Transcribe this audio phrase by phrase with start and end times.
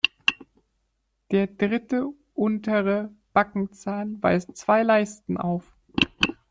[1.29, 5.75] Der dritte untere Backenzahn weist zwei Leisten auf.